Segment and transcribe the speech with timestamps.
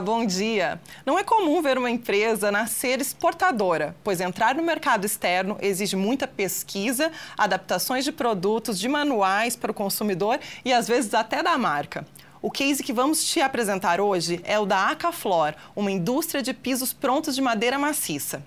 [0.00, 0.80] Bom dia.
[1.06, 6.26] Não é comum ver uma empresa nascer exportadora, pois entrar no mercado externo exige muita
[6.26, 12.06] pesquisa, adaptações de produtos, de manuais para o consumidor e às vezes até da marca.
[12.42, 16.92] O case que vamos te apresentar hoje é o da Acaflor, uma indústria de pisos
[16.92, 18.42] prontos de madeira maciça.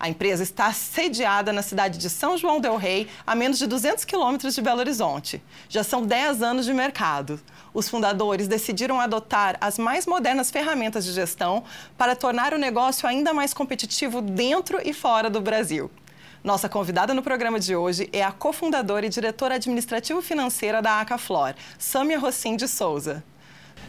[0.00, 4.04] A empresa está sediada na cidade de São João del Rei, a menos de 200
[4.04, 5.42] quilômetros de Belo Horizonte.
[5.68, 7.40] Já são 10 anos de mercado.
[7.72, 11.64] Os fundadores decidiram adotar as mais modernas ferramentas de gestão
[11.96, 15.90] para tornar o negócio ainda mais competitivo dentro e fora do Brasil.
[16.42, 22.18] Nossa convidada no programa de hoje é a cofundadora e diretora administrativo-financeira da Acaflor, Sâmia
[22.18, 23.24] Rossim de Souza.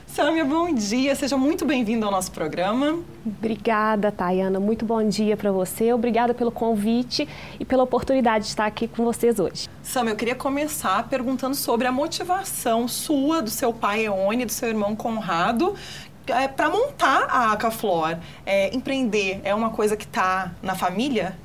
[0.07, 1.16] Sâmia, bom dia.
[1.16, 2.99] Seja muito bem-vinda ao nosso programa.
[3.25, 4.59] Obrigada, Tayana.
[4.59, 5.93] Muito bom dia para você.
[5.93, 9.70] Obrigada pelo convite e pela oportunidade de estar aqui com vocês hoje.
[9.84, 14.67] Sâmia, eu queria começar perguntando sobre a motivação sua, do seu pai Eone, do seu
[14.67, 15.76] irmão Conrado,
[16.27, 18.17] é, para montar a Acaflor.
[18.45, 21.37] É, empreender é uma coisa que está na família?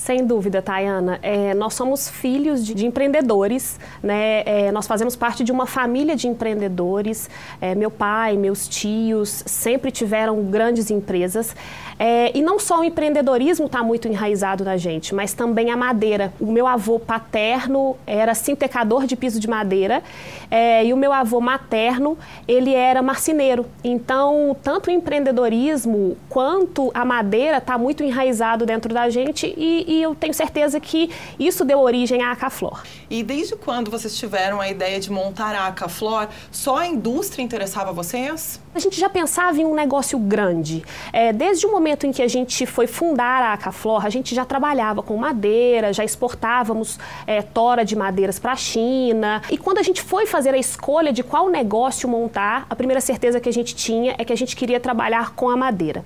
[0.00, 1.18] Sem dúvida, Tayana.
[1.22, 4.42] É, nós somos filhos de, de empreendedores, né?
[4.46, 7.28] É, nós fazemos parte de uma família de empreendedores.
[7.60, 11.54] É, meu pai, meus tios sempre tiveram grandes empresas.
[12.02, 16.32] É, e não só o empreendedorismo está muito enraizado na gente, mas também a madeira.
[16.40, 20.02] O meu avô paterno era sintecador de piso de madeira
[20.50, 22.16] é, e o meu avô materno,
[22.48, 23.66] ele era marceneiro.
[23.84, 30.02] Então, tanto o empreendedorismo quanto a madeira está muito enraizado dentro da gente e, e,
[30.02, 32.82] eu tenho certeza que isso deu origem à Acaflor.
[33.10, 37.92] E desde quando vocês tiveram a ideia de montar a Acaflor, só a indústria interessava
[37.92, 38.58] vocês?
[38.74, 40.82] A gente já pensava em um negócio grande.
[41.12, 44.44] É, desde o momento em que a gente foi fundar a Acaflor, a gente já
[44.44, 49.42] trabalhava com madeira, já exportávamos é, tora de madeiras para a China.
[49.50, 53.40] E quando a gente foi fazer a escolha de qual negócio montar, a primeira certeza
[53.40, 56.04] que a gente tinha é que a gente queria trabalhar com a madeira.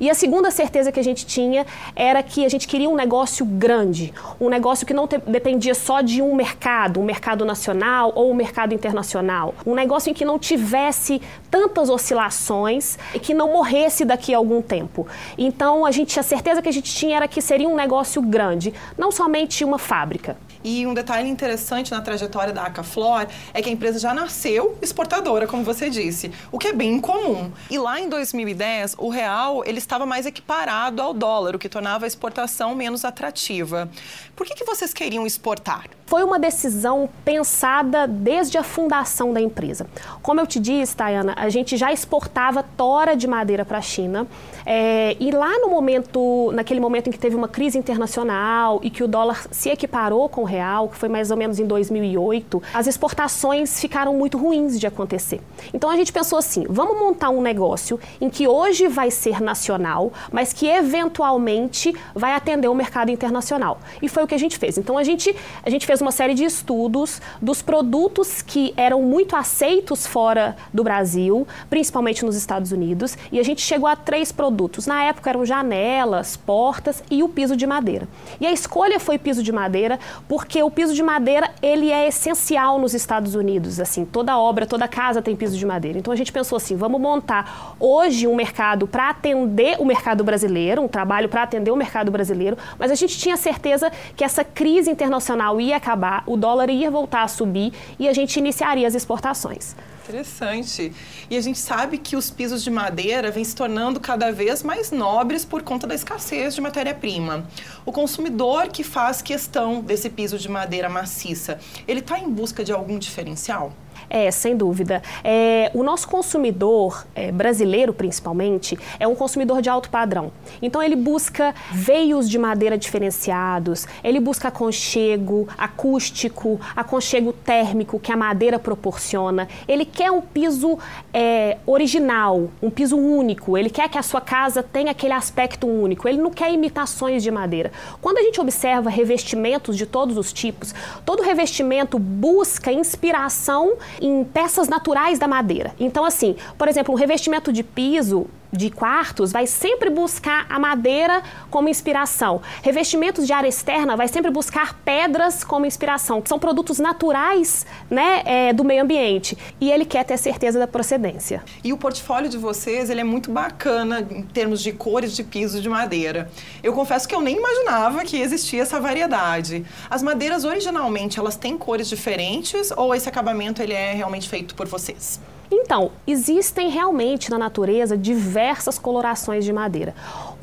[0.00, 3.44] E a segunda certeza que a gente tinha era que a gente queria um negócio
[3.44, 8.30] grande, um negócio que não te, dependia só de um mercado, um mercado nacional ou
[8.30, 14.04] um mercado internacional, um negócio em que não tivesse tantas oscilações e que não morresse
[14.04, 15.06] daqui a algum tempo.
[15.38, 18.72] Então a gente a certeza que a gente tinha era que seria um negócio grande,
[18.98, 20.36] não somente uma fábrica.
[20.64, 25.46] E um detalhe interessante na trajetória da Acaflor é que a empresa já nasceu exportadora,
[25.46, 27.52] como você disse, o que é bem incomum.
[27.70, 32.06] E lá em 2010, o real ele estava mais equiparado ao dólar, o que tornava
[32.06, 33.90] a exportação menos atrativa.
[34.34, 35.84] Por que, que vocês queriam exportar?
[36.06, 39.86] Foi uma decisão pensada desde a fundação da empresa.
[40.22, 44.26] Como eu te disse, Tayana, a gente já exportava tora de madeira para a China.
[44.66, 49.02] É, e lá no momento, naquele momento em que teve uma crise internacional e que
[49.02, 52.86] o dólar se equiparou com o real, que foi mais ou menos em 2008, as
[52.86, 55.40] exportações ficaram muito ruins de acontecer.
[55.72, 60.12] Então a gente pensou assim: vamos montar um negócio em que hoje vai ser nacional,
[60.30, 63.80] mas que eventualmente vai atender o mercado internacional.
[64.00, 64.78] E foi o que a gente fez.
[64.78, 69.34] Então a gente, a gente fez uma série de estudos dos produtos que eram muito
[69.34, 74.86] aceitos fora do Brasil, principalmente nos Estados Unidos, e a gente chegou a três produtos.
[74.86, 78.06] Na época eram janelas, portas e o piso de madeira.
[78.40, 79.98] E a escolha foi piso de madeira
[80.44, 83.80] porque o piso de madeira ele é essencial nos Estados Unidos.
[83.80, 85.98] Assim, toda obra, toda casa tem piso de madeira.
[85.98, 90.82] Então a gente pensou assim, vamos montar hoje um mercado para atender o mercado brasileiro,
[90.82, 94.90] um trabalho para atender o mercado brasileiro, mas a gente tinha certeza que essa crise
[94.90, 99.74] internacional ia acabar o dólar ia voltar a subir e a gente iniciaria as exportações.
[100.04, 100.92] Interessante.
[101.30, 104.90] E a gente sabe que os pisos de madeira vêm se tornando cada vez mais
[104.90, 107.48] nobres por conta da escassez de matéria-prima.
[107.86, 112.70] O consumidor que faz questão desse piso de madeira maciça, ele está em busca de
[112.70, 113.72] algum diferencial?
[114.16, 115.02] É, sem dúvida.
[115.24, 120.30] É, o nosso consumidor é, brasileiro, principalmente, é um consumidor de alto padrão.
[120.62, 128.16] Então, ele busca veios de madeira diferenciados, ele busca aconchego acústico, aconchego térmico que a
[128.16, 129.48] madeira proporciona.
[129.66, 130.78] Ele quer um piso
[131.12, 133.58] é, original, um piso único.
[133.58, 136.06] Ele quer que a sua casa tenha aquele aspecto único.
[136.06, 137.72] Ele não quer imitações de madeira.
[138.00, 140.72] Quando a gente observa revestimentos de todos os tipos,
[141.04, 143.72] todo revestimento busca inspiração
[144.06, 145.74] em peças naturais da madeira.
[145.80, 151.22] Então, assim, por exemplo, um revestimento de piso de quartos vai sempre buscar a madeira
[151.50, 152.40] como inspiração.
[152.62, 158.22] Revestimentos de área externa vai sempre buscar pedras como inspiração, que são produtos naturais né,
[158.24, 159.36] é, do meio ambiente.
[159.60, 161.42] E ele quer ter certeza da procedência.
[161.62, 165.60] E o portfólio de vocês ele é muito bacana em termos de cores de piso
[165.60, 166.30] de madeira.
[166.62, 169.64] Eu confesso que eu nem imaginava que existia essa variedade.
[169.90, 174.66] As madeiras originalmente elas têm cores diferentes ou esse acabamento ele é realmente feito por
[174.66, 175.20] vocês?
[175.56, 179.94] Então, existem realmente na natureza diversas colorações de madeira.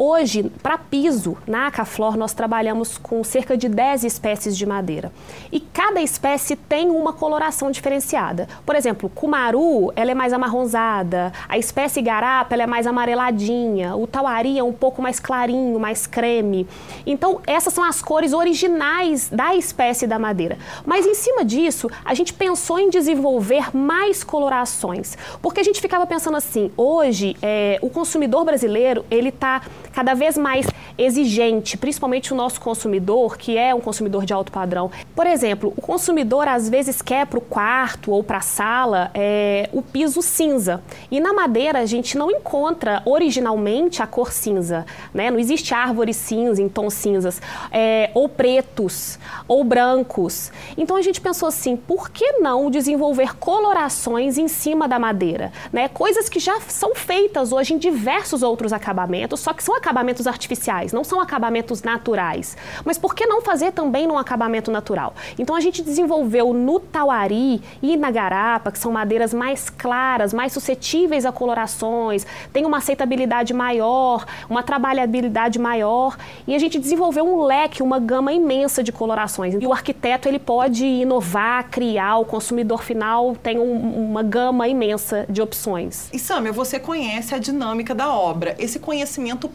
[0.04, 5.14] Hoje, para piso, na Acaflor, nós trabalhamos com cerca de 10 espécies de madeira.
[5.52, 8.50] E cada espécie tem uma coloração diferenciada.
[8.66, 14.08] Por exemplo, cumaru, ela é mais amarronzada, a espécie garapa, ela é mais amareladinha, o
[14.08, 16.68] tauari é um pouco mais clarinho, mais creme.
[17.06, 20.58] Então, essas são as cores originais da espécie da madeira.
[20.84, 26.08] Mas em cima disso, a gente pensou em desenvolver mais colorações, porque a gente ficava
[26.08, 30.66] pensando assim, hoje é, o consumidor brasileiro, ele está cada vez mais
[30.98, 34.92] exigente, principalmente o nosso consumidor, que é um consumidor de alto padrão.
[35.16, 39.70] Por exemplo, o consumidor às vezes quer para o quarto ou para a sala é,
[39.74, 40.84] o piso cinza.
[41.10, 45.32] E na madeira a gente não encontra originalmente a cor cinza, né?
[45.32, 47.42] Não existe árvore cinza em tons cinzas,
[47.72, 49.18] é, ou pretos,
[49.48, 50.52] ou brancos.
[50.78, 55.88] Então a gente pensou assim, por que não desenvolver colorações em cima da madeira, né?
[55.88, 60.94] Coisas que já são feitas hoje em diversos outros acabamentos, só que são acabamentos artificiais,
[60.94, 62.56] não são acabamentos naturais.
[62.86, 65.16] Mas por que não fazer também num acabamento natural?
[65.40, 70.54] Então a gente desenvolveu no tauari e na garapa, que são madeiras mais claras, mais
[70.54, 76.16] suscetíveis a colorações, tem uma aceitabilidade maior, uma trabalhabilidade maior,
[76.48, 79.56] e a gente desenvolveu um leque, uma gama imensa de colorações.
[79.60, 85.26] E o arquiteto ele pode inovar, criar, o consumidor final tem um, uma gama imensa
[85.28, 86.08] de opções.
[86.14, 88.56] E Samia, você conhece a dinâmica da obra.
[88.60, 89.50] Esse conhecimento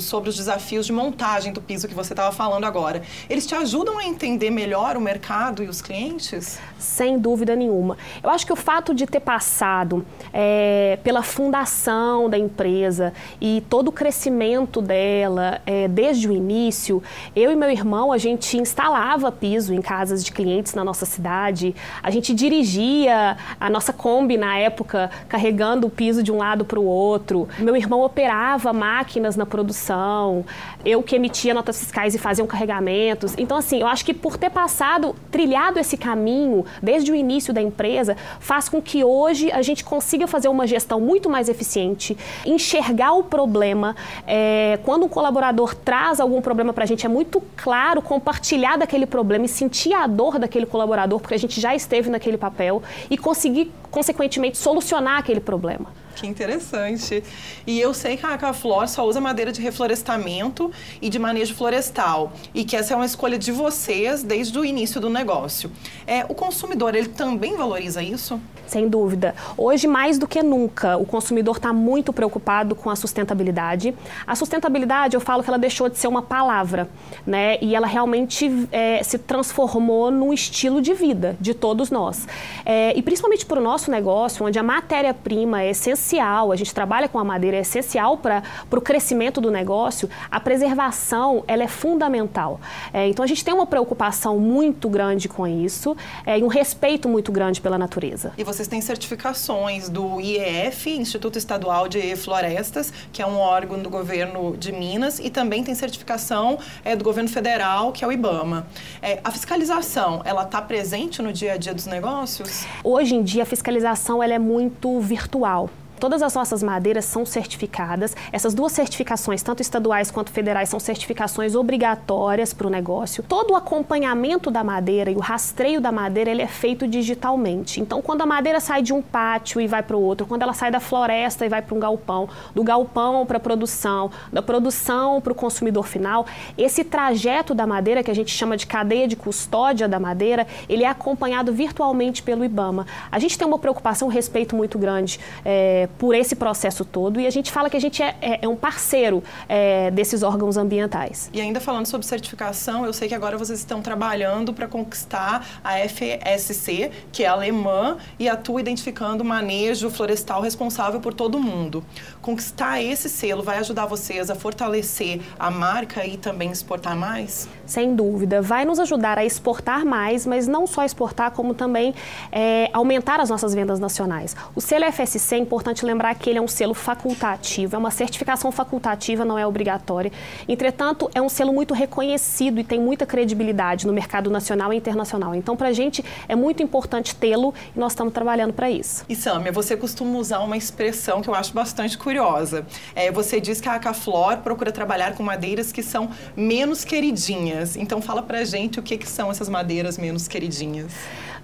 [0.00, 3.98] sobre os desafios de montagem do piso que você estava falando agora, eles te ajudam
[3.98, 6.58] a entender melhor o mercado e os clientes?
[6.78, 7.96] Sem dúvida nenhuma.
[8.22, 13.88] Eu acho que o fato de ter passado é, pela fundação da empresa e todo
[13.88, 17.02] o crescimento dela é, desde o início,
[17.34, 21.74] eu e meu irmão, a gente instalava piso em casas de clientes na nossa cidade,
[22.02, 26.80] a gente dirigia a nossa Kombi na época, carregando o piso de um lado para
[26.80, 27.48] o outro.
[27.58, 30.44] Meu irmão operava máquinas na produção,
[30.84, 33.34] eu que emitia notas fiscais e fazia carregamentos.
[33.36, 37.60] Então, assim, eu acho que por ter passado, trilhado esse caminho desde o início da
[37.60, 43.12] empresa, faz com que hoje a gente consiga fazer uma gestão muito mais eficiente, enxergar
[43.12, 43.94] o problema.
[44.26, 49.06] É, quando um colaborador traz algum problema para a gente, é muito claro compartilhar daquele
[49.06, 53.18] problema e sentir a dor daquele colaborador, porque a gente já esteve naquele papel, e
[53.18, 56.05] conseguir, consequentemente, solucionar aquele problema.
[56.16, 57.22] Que interessante.
[57.66, 62.32] E eu sei que a Acaflor só usa madeira de reflorestamento e de manejo florestal.
[62.54, 65.70] E que essa é uma escolha de vocês desde o início do negócio.
[66.06, 68.40] É, o consumidor, ele também valoriza isso?
[68.66, 69.34] Sem dúvida.
[69.56, 73.94] Hoje, mais do que nunca, o consumidor está muito preocupado com a sustentabilidade.
[74.26, 76.88] A sustentabilidade, eu falo que ela deixou de ser uma palavra,
[77.24, 77.58] né?
[77.60, 82.26] E ela realmente é, se transformou num estilo de vida de todos nós.
[82.64, 86.05] É, e principalmente para o nosso negócio, onde a matéria-prima é essencial,
[86.52, 91.44] a gente trabalha com a madeira, é essencial para o crescimento do negócio, a preservação
[91.46, 92.60] ela é fundamental.
[92.92, 97.08] É, então, a gente tem uma preocupação muito grande com isso é, e um respeito
[97.08, 98.32] muito grande pela natureza.
[98.36, 103.78] E você vocês têm certificações do IEF, Instituto Estadual de Florestas, que é um órgão
[103.78, 108.12] do governo de Minas, e também tem certificação é, do governo federal, que é o
[108.12, 108.66] IBAMA.
[109.02, 112.64] É, a fiscalização, ela está presente no dia a dia dos negócios?
[112.82, 115.68] Hoje em dia, a fiscalização ela é muito virtual.
[115.98, 118.14] Todas as nossas madeiras são certificadas.
[118.32, 123.22] Essas duas certificações, tanto estaduais quanto federais, são certificações obrigatórias para o negócio.
[123.22, 127.80] Todo o acompanhamento da madeira e o rastreio da madeira ele é feito digitalmente.
[127.80, 130.52] Então, quando a madeira sai de um pátio e vai para o outro, quando ela
[130.52, 135.20] sai da floresta e vai para um galpão, do galpão para a produção, da produção
[135.20, 136.26] para o consumidor final,
[136.56, 140.84] esse trajeto da madeira, que a gente chama de cadeia de custódia da madeira, ele
[140.84, 142.86] é acompanhado virtualmente pelo IBAMA.
[143.10, 145.18] A gente tem uma preocupação, um respeito muito grande.
[145.44, 148.48] É, por esse processo todo e a gente fala que a gente é, é, é
[148.48, 151.30] um parceiro é, desses órgãos ambientais.
[151.32, 155.78] E ainda falando sobre certificação, eu sei que agora vocês estão trabalhando para conquistar a
[155.88, 161.84] FSC, que é alemã e atua identificando o manejo florestal responsável por todo o mundo.
[162.20, 167.48] Conquistar esse selo vai ajudar vocês a fortalecer a marca e também exportar mais?
[167.66, 171.94] Sem dúvida, vai nos ajudar a exportar mais, mas não só exportar, como também
[172.30, 174.36] é, aumentar as nossas vendas nacionais.
[174.54, 177.90] O selo FSC é importante importante lembrar que ele é um selo facultativo, é uma
[177.90, 180.10] certificação facultativa, não é obrigatória.
[180.48, 185.34] Entretanto, é um selo muito reconhecido e tem muita credibilidade no mercado nacional e internacional.
[185.34, 189.04] Então, para a gente é muito importante tê-lo e nós estamos trabalhando para isso.
[189.08, 192.66] E Samia, você costuma usar uma expressão que eu acho bastante curiosa.
[192.94, 197.76] É, você diz que a Acaflor procura trabalhar com madeiras que são menos queridinhas.
[197.76, 200.92] Então, fala para a gente o que, que são essas madeiras menos queridinhas.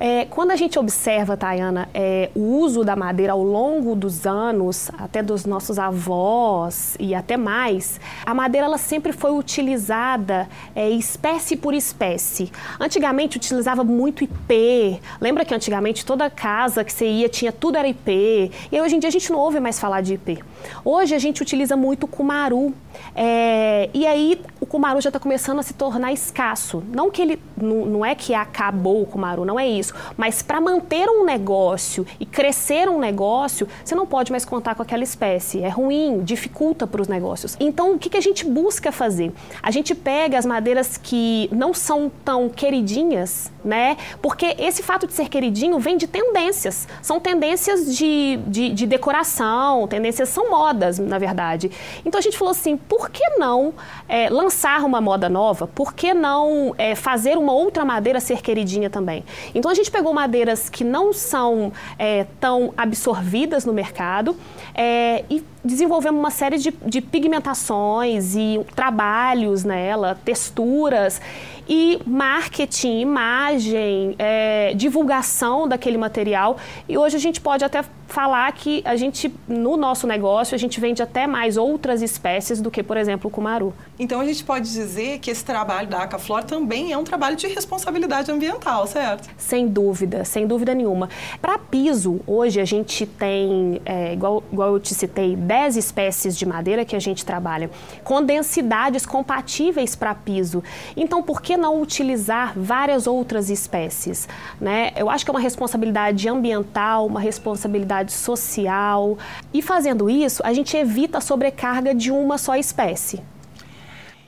[0.04, 4.90] É, quando a gente observa, Tayana, é, o uso da madeira ao longo dos anos,
[4.98, 11.56] até dos nossos avós e até mais, a madeira ela sempre foi utilizada é, espécie
[11.56, 12.50] por espécie.
[12.80, 15.00] Antigamente utilizava muito IP.
[15.20, 18.50] Lembra que antigamente toda casa que você ia tinha tudo era IP.
[18.72, 20.42] E hoje em dia a gente não ouve mais falar de IP.
[20.84, 22.74] Hoje a gente utiliza muito cumaru.
[23.14, 26.82] É, e aí o cumaru já está começando a se tornar escasso.
[26.92, 29.91] Não que ele não, não é que acabou o cumaru, não é isso.
[30.16, 34.82] Mas para manter um negócio e crescer um negócio, você não pode mais contar com
[34.82, 35.62] aquela espécie.
[35.62, 37.56] É ruim, dificulta para os negócios.
[37.58, 39.32] Então o que, que a gente busca fazer?
[39.62, 43.96] A gente pega as madeiras que não são tão queridinhas, né?
[44.20, 46.86] Porque esse fato de ser queridinho vem de tendências.
[47.00, 51.70] São tendências de, de, de decoração, tendências são modas, na verdade.
[52.04, 53.74] Então a gente falou assim, por que não
[54.08, 55.66] é, lançar uma moda nova?
[55.66, 59.24] Por que não é, fazer uma outra madeira ser queridinha também?
[59.54, 64.36] Então a gente pegou madeiras que não são é, tão absorvidas no mercado
[64.74, 71.20] é, e desenvolvemos uma série de, de pigmentações e trabalhos nela, texturas
[71.68, 76.56] e marketing, imagem, é, divulgação daquele material.
[76.88, 80.78] E hoje a gente pode até falar que a gente, no nosso negócio, a gente
[80.78, 83.72] vende até mais outras espécies do que, por exemplo, o cumaru.
[83.98, 87.46] Então a gente pode dizer que esse trabalho da Acaflor também é um trabalho de
[87.46, 89.30] responsabilidade ambiental, certo?
[89.38, 91.08] Sem dúvida, sem dúvida nenhuma.
[91.40, 96.46] Para piso, hoje a gente tem, é, igual, igual eu te citei, 10 espécies de
[96.46, 97.70] madeira que a gente trabalha,
[98.02, 100.64] com densidades compatíveis para piso.
[100.96, 104.26] Então, por que não utilizar várias outras espécies?
[104.58, 104.92] Né?
[104.96, 109.18] Eu acho que é uma responsabilidade ambiental, uma responsabilidade social.
[109.52, 113.20] E fazendo isso, a gente evita a sobrecarga de uma só espécie.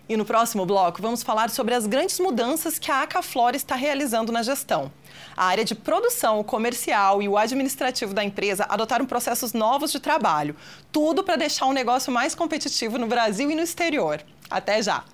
[0.06, 4.30] E no próximo bloco, vamos falar sobre as grandes mudanças que a Acaflor está realizando
[4.30, 4.92] na gestão.
[5.34, 9.98] A área de produção, o comercial e o administrativo da empresa adotaram processos novos de
[9.98, 10.54] trabalho.
[10.92, 14.20] Tudo para deixar o negócio mais competitivo no Brasil e no exterior.
[14.50, 15.04] Até já!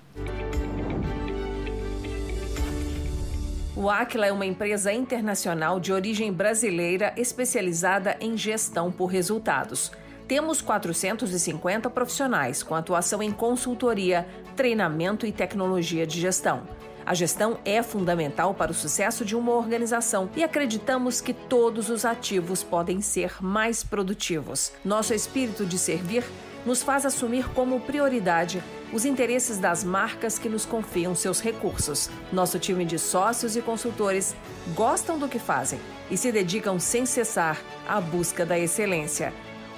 [3.73, 9.89] O Aquila é uma empresa internacional de origem brasileira especializada em gestão por resultados.
[10.31, 16.61] Temos 450 profissionais com atuação em consultoria, treinamento e tecnologia de gestão.
[17.05, 22.05] A gestão é fundamental para o sucesso de uma organização e acreditamos que todos os
[22.05, 24.71] ativos podem ser mais produtivos.
[24.85, 26.23] Nosso espírito de servir
[26.65, 32.09] nos faz assumir como prioridade os interesses das marcas que nos confiam seus recursos.
[32.31, 34.33] Nosso time de sócios e consultores
[34.73, 39.33] gostam do que fazem e se dedicam sem cessar à busca da excelência.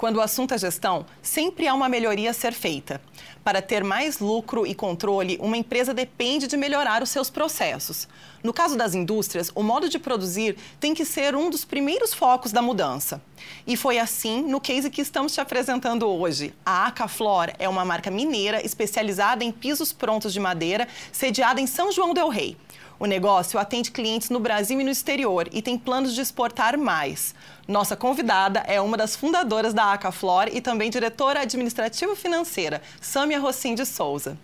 [0.00, 3.02] Quando o assunto é gestão, sempre há uma melhoria a ser feita.
[3.44, 8.08] Para ter mais lucro e controle, uma empresa depende de melhorar os seus processos.
[8.42, 12.50] No caso das indústrias, o modo de produzir tem que ser um dos primeiros focos
[12.50, 13.20] da mudança.
[13.66, 16.54] E foi assim no case que estamos te apresentando hoje.
[16.64, 21.92] A Acaflor é uma marca mineira especializada em pisos prontos de madeira, sediada em São
[21.92, 22.56] João del Rei.
[23.00, 27.34] O negócio atende clientes no Brasil e no exterior e tem planos de exportar mais.
[27.66, 33.74] Nossa convidada é uma das fundadoras da Acaflor e também diretora administrativa financeira, Sâmia Rossim
[33.74, 34.36] de Souza.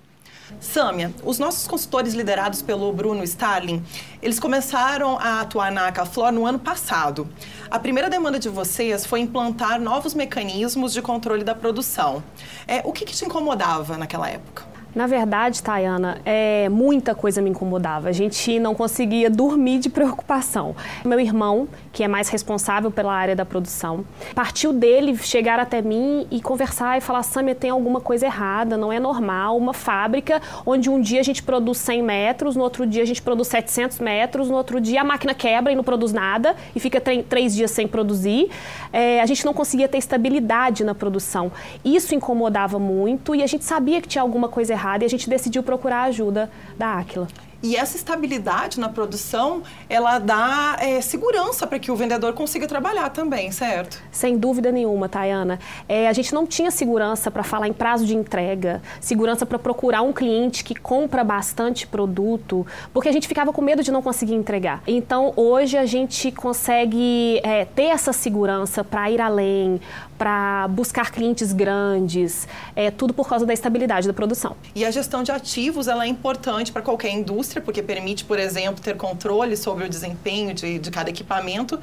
[0.58, 3.84] Sâmia, os nossos consultores liderados pelo Bruno Starling,
[4.22, 7.28] eles começaram a atuar na Acaflor no ano passado.
[7.70, 12.24] A primeira demanda de vocês foi implantar novos mecanismos de controle da produção.
[12.66, 14.75] É, o que, que te incomodava naquela época?
[14.96, 18.08] Na verdade, Tayana, é, muita coisa me incomodava.
[18.08, 20.74] A gente não conseguia dormir de preocupação.
[21.04, 26.26] Meu irmão, que é mais responsável pela área da produção, partiu dele chegar até mim
[26.30, 29.58] e conversar e falar: Samia, tem alguma coisa errada, não é normal.
[29.58, 33.20] Uma fábrica onde um dia a gente produz 100 metros, no outro dia a gente
[33.20, 37.02] produz 700 metros, no outro dia a máquina quebra e não produz nada e fica
[37.28, 38.48] três dias sem produzir.
[38.90, 41.52] É, a gente não conseguia ter estabilidade na produção.
[41.84, 45.10] Isso incomodava muito e a gente sabia que tinha alguma coisa errada errada e a
[45.10, 47.26] gente decidiu procurar a ajuda da Aquila.
[47.66, 53.10] E essa estabilidade na produção, ela dá é, segurança para que o vendedor consiga trabalhar
[53.10, 54.00] também, certo?
[54.12, 55.58] Sem dúvida nenhuma, Tayana.
[55.88, 60.02] É, a gente não tinha segurança para falar em prazo de entrega, segurança para procurar
[60.02, 64.34] um cliente que compra bastante produto, porque a gente ficava com medo de não conseguir
[64.34, 64.80] entregar.
[64.86, 69.80] Então, hoje a gente consegue é, ter essa segurança para ir além,
[70.16, 72.46] para buscar clientes grandes,
[72.76, 74.56] é, tudo por causa da estabilidade da produção.
[74.72, 77.10] E a gestão de ativos ela é importante para qualquer
[77.60, 81.78] porque permite, por exemplo, ter controle sobre o desempenho de, de cada equipamento.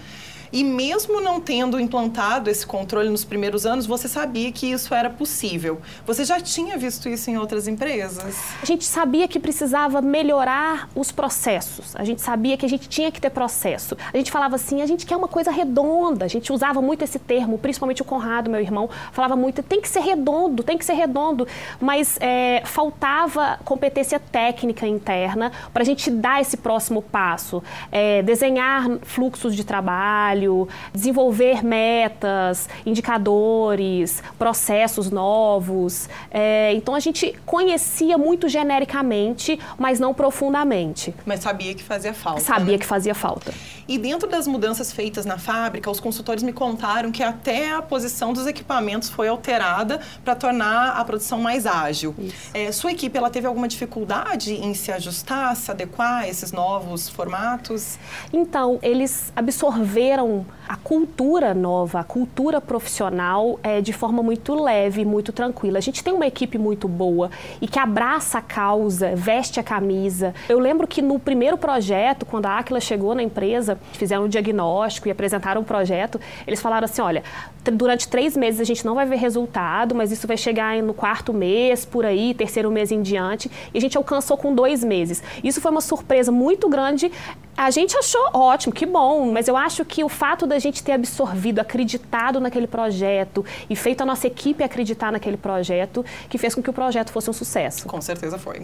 [0.53, 5.09] E mesmo não tendo implantado esse controle nos primeiros anos, você sabia que isso era
[5.09, 5.81] possível.
[6.05, 8.37] Você já tinha visto isso em outras empresas?
[8.61, 11.95] A gente sabia que precisava melhorar os processos.
[11.95, 13.97] A gente sabia que a gente tinha que ter processo.
[14.13, 16.23] A gente falava assim, a gente quer uma coisa redonda.
[16.23, 19.89] A gente usava muito esse termo, principalmente o Conrado, meu irmão, falava muito, tem que
[19.89, 21.47] ser redondo, tem que ser redondo.
[21.81, 27.63] Mas é, faltava competência técnica interna para a gente dar esse próximo passo.
[27.91, 36.09] É, desenhar fluxos de trabalho, trabalho, desenvolver metas, indicadores, processos novos.
[36.29, 41.13] É, então a gente conhecia muito genericamente, mas não profundamente.
[41.25, 42.41] Mas sabia que fazia falta.
[42.41, 42.77] Sabia né?
[42.77, 43.53] que fazia falta.
[43.87, 48.31] E dentro das mudanças feitas na fábrica, os consultores me contaram que até a posição
[48.33, 52.15] dos equipamentos foi alterada para tornar a produção mais ágil.
[52.53, 57.09] É, sua equipe ela teve alguma dificuldade em se ajustar, se adequar a esses novos
[57.09, 57.97] formatos?
[58.31, 60.32] Então, eles absorveram
[60.67, 65.77] a cultura nova, a cultura profissional é, de forma muito leve, muito tranquila.
[65.77, 67.29] A gente tem uma equipe muito boa
[67.61, 70.33] e que abraça a causa, veste a camisa.
[70.47, 75.07] Eu lembro que no primeiro projeto, quando a Aquila chegou na empresa, fizeram um diagnóstico
[75.07, 77.23] e apresentaram o um projeto, eles falaram assim, olha,
[77.71, 81.33] durante três meses a gente não vai ver resultado, mas isso vai chegar no quarto
[81.33, 85.23] mês, por aí, terceiro mês em diante, e a gente alcançou com dois meses.
[85.43, 87.11] Isso foi uma surpresa muito grande.
[87.55, 90.93] A gente achou ótimo, que bom, mas eu acho que o fato da gente ter
[90.93, 96.63] absorvido, acreditado naquele projeto e feito a nossa equipe acreditar naquele projeto, que fez com
[96.63, 97.85] que o projeto fosse um sucesso.
[97.89, 98.61] Com certeza foi.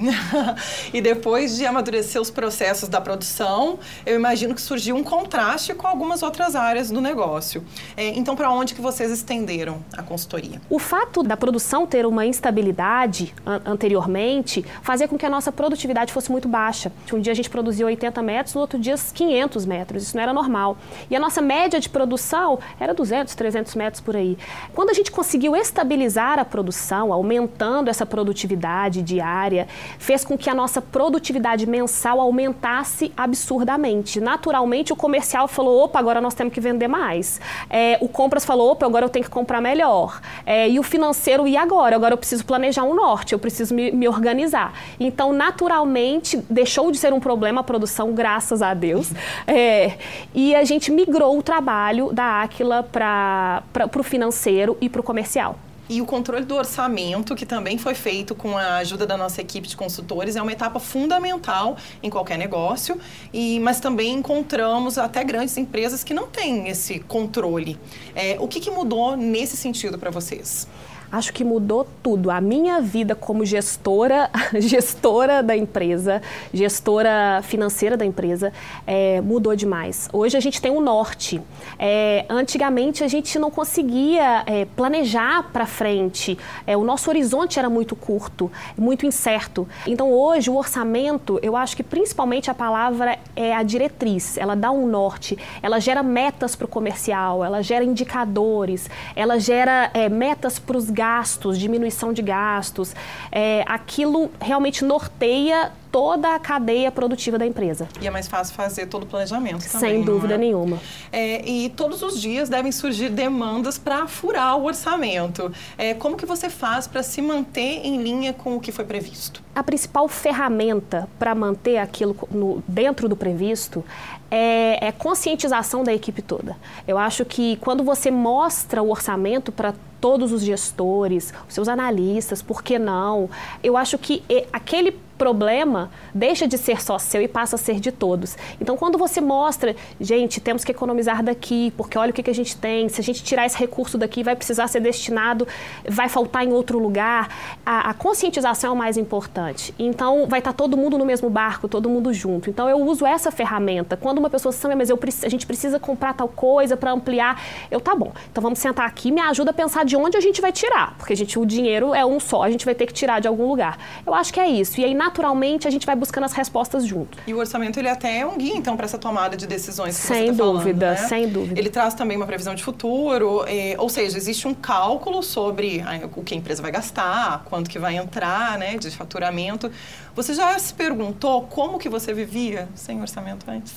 [0.94, 5.86] e depois de amadurecer os processos da produção, eu imagino que surgiu um contraste com
[5.86, 7.62] algumas outras áreas do negócio.
[7.98, 10.62] É, então, para onde que vocês estenderam a consultoria?
[10.70, 16.14] O fato da produção ter uma instabilidade an anteriormente fazia com que a nossa produtividade
[16.14, 16.90] fosse muito baixa.
[17.12, 20.04] Um dia a gente produzia 80 metros, no outro dia 500 metros.
[20.04, 20.78] Isso não era normal.
[21.10, 24.38] E a nossa média de produção era 200, 300 metros por aí.
[24.74, 30.54] Quando a gente conseguiu estabilizar a produção, aumentando essa produtividade diária, fez com que a
[30.54, 34.20] nossa produtividade mensal aumentasse absurdamente.
[34.20, 37.40] Naturalmente, o comercial falou: opa, agora nós temos que vender mais.
[37.70, 40.22] É, o compras falou: opa, agora eu tenho que comprar melhor.
[40.46, 41.96] É, e o financeiro, e agora?
[41.96, 44.74] Agora eu preciso planejar um norte, eu preciso me, me organizar.
[45.00, 49.12] Então, naturalmente, deixou de ser um problema a produção, graças a Deus.
[49.46, 49.98] É,
[50.34, 53.64] e a gente migrou o trabalho da Aquila para
[53.98, 55.58] o financeiro e para o comercial.
[55.90, 59.68] E o controle do orçamento, que também foi feito com a ajuda da nossa equipe
[59.68, 63.00] de consultores, é uma etapa fundamental em qualquer negócio.
[63.34, 67.76] E, mas também encontramos até grandes empresas que não têm esse controle.
[68.14, 70.68] É, o que, que mudou nesse sentido para vocês?
[71.12, 72.30] Acho que mudou tudo.
[72.32, 76.22] A minha vida como gestora, gestora da empresa,
[76.54, 78.54] gestora financeira da empresa,
[78.86, 80.10] é, mudou demais.
[80.14, 81.42] Hoje a gente tem um norte.
[81.78, 86.38] É, antigamente a gente não conseguia é, planejar para frente.
[86.66, 89.68] É, o nosso horizonte era muito curto, muito incerto.
[89.88, 94.38] Então hoje o orçamento, eu acho que principalmente a palavra é a diretriz.
[94.38, 99.90] Ela dá um norte, ela gera metas para o comercial, ela gera indicadores, ela gera
[99.94, 102.94] é, metas para os gastos, diminuição de gastos,
[103.32, 107.88] é, aquilo realmente norteia toda a cadeia produtiva da empresa.
[108.02, 110.38] E é mais fácil fazer todo o planejamento também, Sem dúvida é?
[110.38, 110.78] nenhuma.
[111.10, 115.52] É, e todos os dias devem surgir demandas para furar o orçamento.
[115.78, 119.42] É, como que você faz para se manter em linha com o que foi previsto?
[119.56, 123.84] A principal ferramenta para manter aquilo no, dentro do previsto
[124.32, 126.56] é, é conscientização da equipe toda.
[126.88, 132.42] Eu acho que quando você mostra o orçamento para todos os gestores, os seus analistas,
[132.42, 133.30] por que não?
[133.62, 137.92] Eu acho que aquele problema deixa de ser só seu e passa a ser de
[137.92, 138.38] todos.
[138.60, 142.34] Então, quando você mostra, gente, temos que economizar daqui, porque olha o que, que a
[142.34, 145.46] gente tem, se a gente tirar esse recurso daqui, vai precisar ser destinado,
[145.88, 147.28] vai faltar em outro lugar.
[147.66, 149.76] A, a conscientização é o mais importante.
[149.78, 152.50] Então, vai estar todo mundo no mesmo barco, todo mundo junto.
[152.50, 153.98] Então, eu uso essa ferramenta.
[153.98, 157.80] Quando uma pessoa sabe, mas eu, a gente precisa comprar tal coisa para ampliar, eu,
[157.80, 160.52] tá bom, então vamos sentar aqui, me ajuda a pensar de onde a gente vai
[160.52, 163.20] tirar, porque a gente, o dinheiro é um só, a gente vai ter que tirar
[163.20, 163.78] de algum lugar.
[164.06, 164.80] Eu acho que é isso.
[164.80, 167.18] E aí, naturalmente a gente vai buscando as respostas junto.
[167.26, 170.08] E o orçamento ele até é um guia então para essa tomada de decisões que
[170.08, 171.08] sem você tá dúvida, falando, né?
[171.08, 171.60] sem dúvida.
[171.60, 176.08] Ele traz também uma previsão de futuro, eh, ou seja, existe um cálculo sobre ah,
[176.16, 179.72] o que a empresa vai gastar, quanto que vai entrar, né, de faturamento.
[180.16, 183.74] Você já se perguntou como que você vivia sem orçamento antes?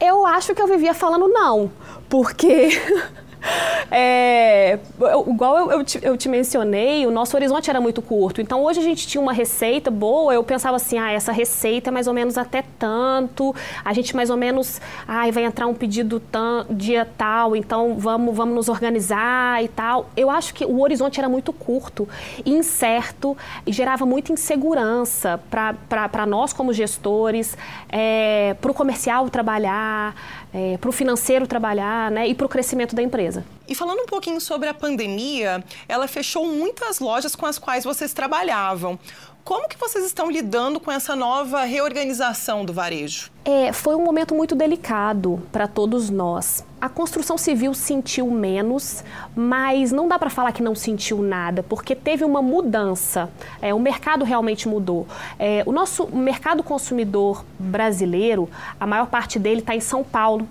[0.00, 1.70] Eu acho que eu vivia falando não,
[2.08, 2.68] porque
[3.90, 4.78] É,
[5.26, 8.40] igual eu, eu, te, eu, te, mencionei, o nosso horizonte era muito curto.
[8.40, 11.92] Então, hoje a gente tinha uma receita boa, eu pensava assim, ah, essa receita é
[11.92, 16.20] mais ou menos até tanto, a gente mais ou menos, ah, vai entrar um pedido
[16.20, 20.10] tam, dia tal, então vamos, vamos nos organizar e tal.
[20.16, 22.08] Eu acho que o horizonte era muito curto,
[22.44, 27.56] incerto, e gerava muita insegurança para nós como gestores,
[27.88, 30.14] é, para o comercial trabalhar,
[30.52, 33.44] é, para o financeiro trabalhar né, e para o crescimento da empresa.
[33.68, 38.12] E falando um pouquinho sobre a pandemia, ela fechou muitas lojas com as quais vocês
[38.12, 38.98] trabalhavam.
[39.48, 43.30] Como que vocês estão lidando com essa nova reorganização do varejo?
[43.46, 46.66] É, foi um momento muito delicado para todos nós.
[46.78, 49.02] A construção civil sentiu menos,
[49.34, 53.30] mas não dá para falar que não sentiu nada, porque teve uma mudança.
[53.62, 55.06] É, o mercado realmente mudou.
[55.38, 60.46] É, o nosso mercado consumidor brasileiro, a maior parte dele está em São Paulo,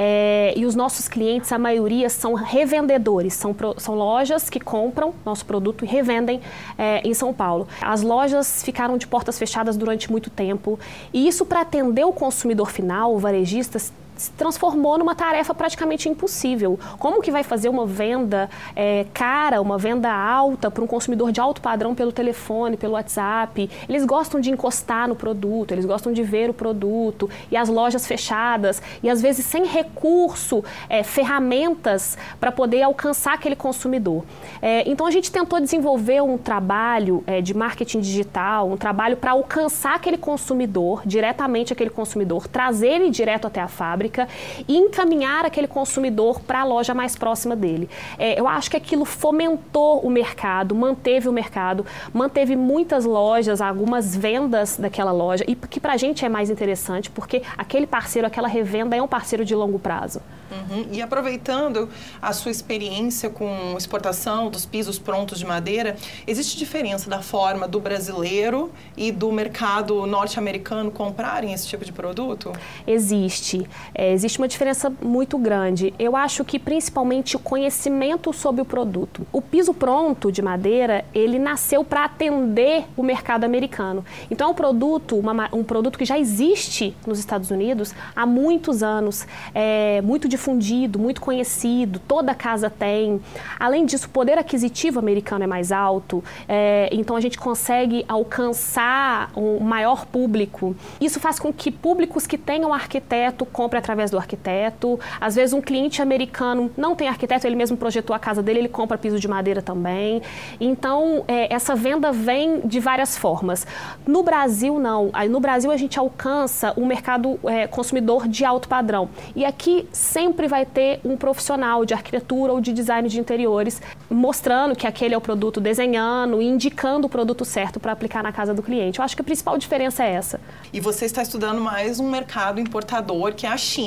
[0.00, 5.44] é, e os nossos clientes, a maioria, são revendedores, são, são lojas que compram nosso
[5.44, 6.40] produto e revendem
[6.78, 7.66] é, em São Paulo.
[7.82, 10.78] As lojas ficaram de portas fechadas durante muito tempo
[11.12, 13.76] e isso para atender o consumidor final, o varejista,
[14.18, 16.78] se transformou numa tarefa praticamente impossível.
[16.98, 21.40] Como que vai fazer uma venda é, cara, uma venda alta para um consumidor de
[21.40, 23.70] alto padrão pelo telefone, pelo WhatsApp?
[23.88, 28.06] Eles gostam de encostar no produto, eles gostam de ver o produto e as lojas
[28.06, 34.24] fechadas e às vezes sem recurso, é, ferramentas para poder alcançar aquele consumidor.
[34.60, 39.30] É, então a gente tentou desenvolver um trabalho é, de marketing digital, um trabalho para
[39.30, 44.28] alcançar aquele consumidor, diretamente aquele consumidor, trazer ele direto até a fábrica fábrica
[44.66, 47.88] e encaminhar aquele consumidor para a loja mais próxima dele.
[48.18, 54.16] É, eu acho que aquilo fomentou o mercado, manteve o mercado, manteve muitas lojas, algumas
[54.16, 58.48] vendas daquela loja, e que para a gente é mais interessante, porque aquele parceiro, aquela
[58.48, 60.20] revenda é um parceiro de longo prazo.
[60.50, 60.86] Uhum.
[60.92, 61.88] E aproveitando
[62.22, 67.78] a sua experiência com exportação dos pisos prontos de madeira, existe diferença da forma do
[67.78, 72.52] brasileiro e do mercado norte-americano comprarem esse tipo de produto?
[72.86, 73.68] Existe.
[73.98, 75.92] É, existe uma diferença muito grande.
[75.98, 79.26] Eu acho que principalmente o conhecimento sobre o produto.
[79.32, 84.04] O piso pronto de madeira, ele nasceu para atender o mercado americano.
[84.30, 88.84] Então é um produto, uma, um produto que já existe nos Estados Unidos há muitos
[88.84, 93.20] anos, é muito difundido, muito conhecido, toda casa tem.
[93.58, 99.32] Além disso, o poder aquisitivo americano é mais alto, é, então a gente consegue alcançar
[99.36, 100.76] um maior público.
[101.00, 104.98] Isso faz com que públicos que tenham arquiteto comprem através do arquiteto.
[105.20, 108.68] Às vezes um cliente americano não tem arquiteto, ele mesmo projetou a casa dele, ele
[108.68, 110.22] compra piso de madeira também.
[110.60, 113.66] Então, é, essa venda vem de várias formas.
[114.06, 115.10] No Brasil, não.
[115.28, 119.08] No Brasil, a gente alcança um mercado é, consumidor de alto padrão.
[119.34, 123.80] E aqui, sem sempre vai ter um profissional de arquitetura ou de design de interiores
[124.10, 128.52] mostrando que aquele é o produto, desenhando indicando o produto certo para aplicar na casa
[128.52, 128.98] do cliente.
[128.98, 130.40] Eu acho que a principal diferença é essa.
[130.72, 133.77] E você está estudando mais um mercado importador, que é a China.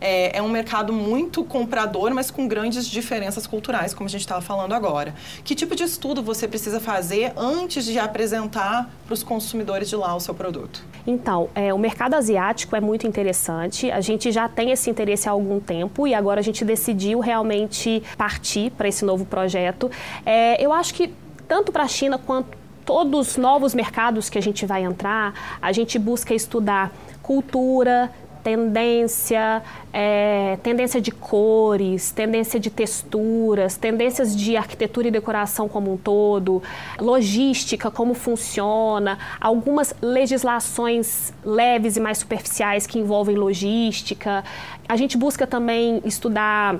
[0.00, 4.40] É, é um mercado muito comprador, mas com grandes diferenças culturais, como a gente estava
[4.40, 5.14] falando agora.
[5.44, 10.14] Que tipo de estudo você precisa fazer antes de apresentar para os consumidores de lá
[10.14, 10.84] o seu produto?
[11.06, 13.90] Então, é, o mercado asiático é muito interessante.
[13.90, 18.02] A gente já tem esse interesse há algum tempo e agora a gente decidiu realmente
[18.16, 19.90] partir para esse novo projeto.
[20.24, 21.12] É, eu acho que
[21.48, 25.72] tanto para a China quanto todos os novos mercados que a gente vai entrar, a
[25.72, 28.12] gente busca estudar cultura,
[28.46, 29.60] tendência,
[29.92, 36.62] é, tendência de cores, tendência de texturas, tendências de arquitetura e decoração como um todo,
[37.00, 44.44] logística, como funciona, algumas legislações leves e mais superficiais que envolvem logística.
[44.88, 46.78] A gente busca também estudar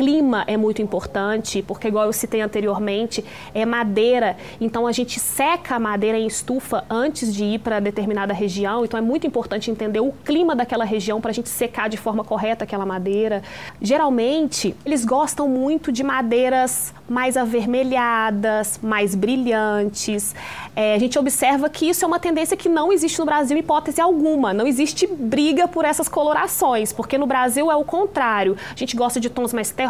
[0.00, 5.74] clima é muito importante, porque igual eu citei anteriormente, é madeira, então a gente seca
[5.74, 10.00] a madeira em estufa antes de ir para determinada região, então é muito importante entender
[10.00, 13.42] o clima daquela região para a gente secar de forma correta aquela madeira.
[13.78, 20.34] Geralmente, eles gostam muito de madeiras mais avermelhadas, mais brilhantes.
[20.74, 24.00] É, a gente observa que isso é uma tendência que não existe no Brasil hipótese
[24.00, 24.54] alguma.
[24.54, 28.56] Não existe briga por essas colorações, porque no Brasil é o contrário.
[28.70, 29.89] A gente gosta de tons mais terrosos,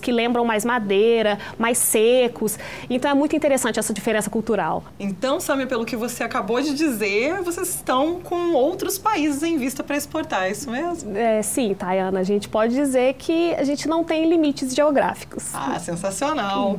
[0.00, 2.58] que lembram mais madeira, mais secos.
[2.88, 4.84] Então é muito interessante essa diferença cultural.
[4.98, 9.82] Então, Samia, pelo que você acabou de dizer, vocês estão com outros países em vista
[9.82, 11.16] para exportar, é isso mesmo?
[11.16, 12.20] É, sim, Tayana.
[12.20, 15.54] A gente pode dizer que a gente não tem limites geográficos.
[15.54, 16.78] Ah, sensacional.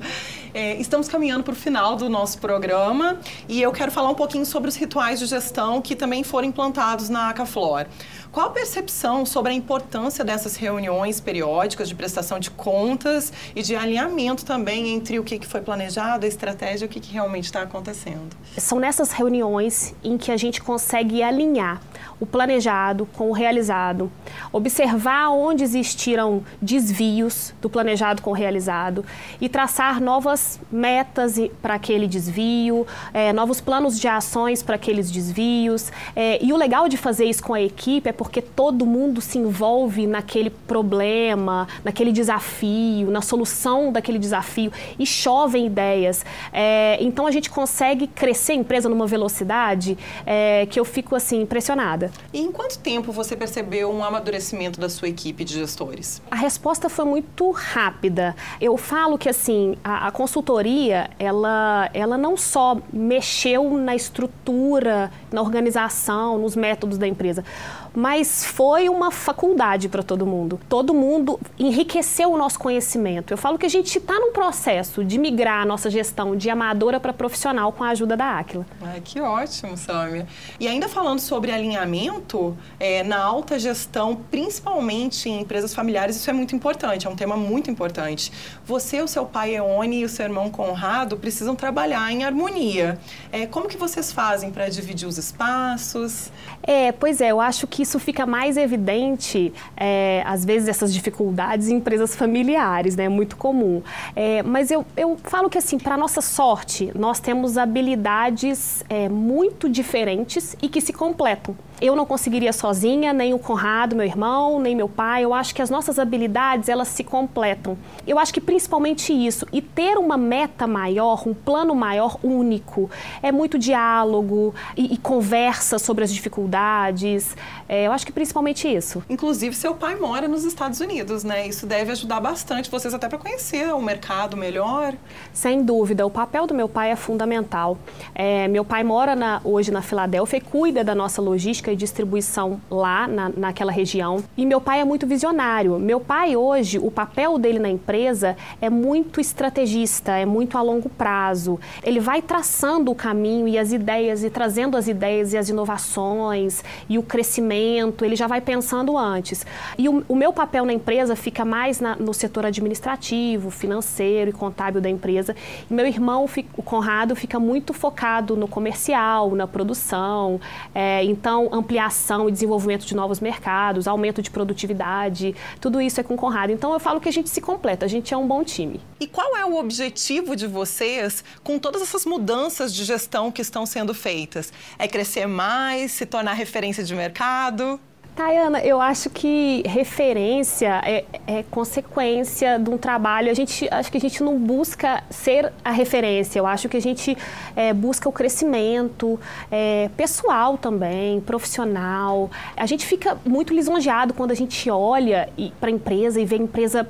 [0.54, 4.46] É, estamos caminhando para o final do nosso programa e eu quero falar um pouquinho
[4.46, 7.86] sobre os rituais de gestão que também foram implantados na Acaflor.
[8.32, 13.76] Qual a percepção sobre a importância dessas reuniões periódicas de prestação de contas e de
[13.76, 18.38] alinhamento também entre o que foi planejado, a estratégia e o que realmente está acontecendo?
[18.56, 21.82] São nessas reuniões em que a gente consegue alinhar
[22.20, 24.12] o planejado com o realizado,
[24.52, 29.06] observar onde existiram desvios do planejado com o realizado
[29.40, 35.92] e traçar novas metas para aquele desvio, é, novos planos de ações para aqueles desvios.
[36.16, 39.38] É, e o legal de fazer isso com a equipe é porque todo mundo se
[39.38, 46.26] envolve naquele problema, naquele desafio, na solução daquele desafio e chovem ideias.
[46.52, 51.44] É, então a gente consegue crescer a empresa numa velocidade é, que eu fico assim
[51.44, 52.12] impressionada.
[52.34, 56.22] E em quanto tempo você percebeu um amadurecimento da sua equipe de gestores?
[56.30, 58.36] A resposta foi muito rápida.
[58.60, 65.42] Eu falo que assim a, a consultoria ela ela não só mexeu na estrutura, na
[65.42, 67.46] organização, nos métodos da empresa
[67.96, 70.60] mas foi uma faculdade para todo mundo.
[70.70, 73.32] Todo mundo enriqueceu o nosso conhecimento.
[73.32, 77.00] Eu falo que a gente está num processo de migrar a nossa gestão de amadora
[77.00, 78.66] para profissional com a ajuda da Aquila.
[79.04, 80.28] Que ótimo, Samia.
[80.60, 86.34] E ainda falando sobre alinhamento, é, na alta gestão, principalmente em empresas familiares, isso é
[86.34, 88.32] muito importante, é um tema muito importante.
[88.66, 93.00] Você, o seu pai Eone e o seu irmão Conrado precisam trabalhar em harmonia.
[93.32, 96.32] É, como que vocês fazem para dividir os espaços?
[96.64, 101.68] É, pois é, eu acho que isso fica mais evidente, é, às vezes, essas dificuldades
[101.70, 103.06] em empresas familiares, né?
[103.06, 103.82] É muito comum.
[104.16, 109.70] É, mas eu, eu falo que, assim, para nossa sorte, nós temos habilidades é, muito
[109.70, 114.76] diferentes e que se completam eu não conseguiria sozinha, nem o Conrado, meu irmão, nem
[114.76, 115.24] meu pai.
[115.24, 117.78] Eu acho que as nossas habilidades, elas se completam.
[118.06, 119.48] Eu acho que principalmente isso.
[119.52, 122.90] E ter uma meta maior, um plano maior único,
[123.22, 127.36] é muito diálogo e, e conversa sobre as dificuldades.
[127.68, 129.04] É, eu acho que principalmente isso.
[129.10, 131.48] Inclusive, seu pai mora nos Estados Unidos, né?
[131.48, 134.94] Isso deve ajudar bastante vocês até para conhecer o mercado melhor.
[135.32, 136.06] Sem dúvida.
[136.06, 137.78] O papel do meu pai é fundamental.
[138.14, 141.76] É, meu pai mora na, hoje na Filadélfia e cuida da nossa logística logística e
[141.76, 144.24] distribuição lá na, naquela região.
[144.36, 145.78] E meu pai é muito visionário.
[145.80, 150.90] Meu pai hoje, o papel dele na empresa é muito estrategista, é muito a longo
[150.90, 151.60] prazo.
[151.84, 156.64] Ele vai traçando o caminho e as ideias e trazendo as ideias e as inovações
[156.90, 158.04] e o crescimento.
[158.04, 159.46] Ele já vai pensando antes.
[159.78, 164.34] E o, o meu papel na empresa fica mais na, no setor administrativo, financeiro e
[164.34, 165.36] contábil da empresa.
[165.70, 170.40] E meu irmão, o Conrado, fica muito focado no comercial, na produção.
[170.74, 176.18] É, então, ampliação e desenvolvimento de novos mercados, aumento de produtividade, tudo isso é com
[176.18, 176.52] Conrado.
[176.52, 178.82] Então eu falo que a gente se completa, a gente é um bom time.
[179.00, 183.66] E qual é o objetivo de vocês com todas essas mudanças de gestão que estão
[183.66, 184.52] sendo feitas?
[184.78, 187.80] É crescer mais, se tornar referência de mercado?
[188.20, 193.32] Tayana, eu acho que referência é, é, consequência de um trabalho.
[193.32, 196.38] A gente acho que a gente não busca ser a referência.
[196.38, 197.18] Eu acho que a gente
[197.56, 199.18] é, busca o crescimento
[199.50, 202.30] é, pessoal também, profissional.
[202.58, 206.40] A gente fica muito lisonjeado quando a gente olha para a empresa e vê a
[206.40, 206.88] empresa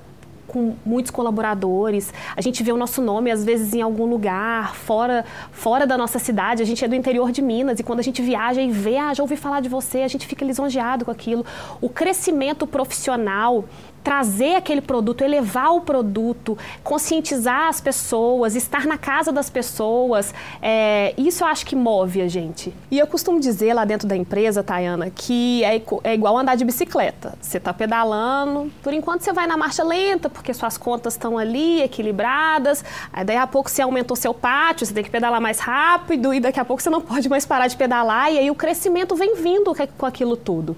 [0.50, 2.12] com muitos colaboradores.
[2.36, 6.20] A gente vê o nosso nome, às vezes, em algum lugar, fora, fora da nossa
[6.20, 6.62] cidade.
[6.62, 9.14] A gente é do interior de Minas e quando a gente viaja e vê, ah,
[9.14, 11.46] já ouvi falar de você, a gente fica lisonjeado com aquilo.
[11.80, 13.64] O crescimento profissional
[14.10, 20.34] trazer aquele produto, elevar o produto, conscientizar as pessoas, estar na casa das pessoas.
[20.64, 22.74] É, isso eu acho que move a gente.
[22.90, 26.66] E eu costumo dizer lá dentro da empresa, Tayana, que é, é igual andar de
[26.66, 27.38] bicicleta.
[27.40, 31.84] Você está pedalando, por enquanto você vai na marcha lenta, porque suas contas estão ali
[31.84, 32.84] equilibradas.
[33.14, 36.40] Aí daí a pouco você aumentou seu pátio, você tem que pedalar mais rápido, e
[36.40, 39.36] daqui a pouco você não pode mais parar de pedalar, e aí o crescimento vem
[39.36, 40.76] vindo com aquilo tudo.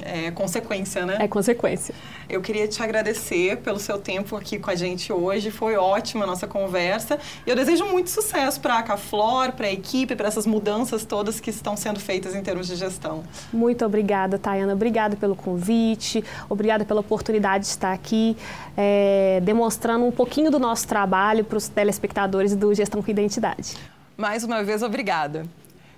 [0.00, 1.18] É consequência, né?
[1.20, 1.94] É consequência.
[2.28, 5.50] Eu queria te agradecer pelo seu tempo aqui com a gente hoje.
[5.50, 7.18] Foi ótima a nossa conversa.
[7.46, 11.40] E eu desejo muito sucesso para a Caflor, para a equipe, para essas mudanças todas
[11.40, 13.22] que estão sendo feitas em termos de gestão.
[13.52, 14.72] Muito obrigada, Tayana.
[14.72, 16.24] Obrigada pelo convite.
[16.48, 18.36] Obrigada pela oportunidade de estar aqui
[18.76, 23.76] é, demonstrando um pouquinho do nosso trabalho para os telespectadores do Gestão com Identidade.
[24.16, 25.44] Mais uma vez, obrigada.